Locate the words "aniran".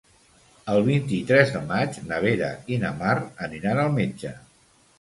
3.49-3.85